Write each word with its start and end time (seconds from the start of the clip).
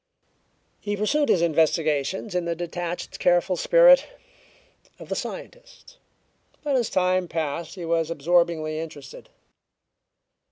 He 0.79 0.97
pursued 0.97 1.29
his 1.29 1.43
investigations 1.43 2.33
in 2.33 2.45
the 2.45 2.55
detached, 2.55 3.19
careful 3.19 3.55
spirit 3.55 4.07
of 4.97 5.09
the 5.09 5.15
scientist, 5.15 5.99
but 6.63 6.75
as 6.75 6.89
time 6.89 7.27
passed 7.27 7.75
he 7.75 7.85
was 7.85 8.09
absorbingly 8.09 8.79
interested. 8.79 9.29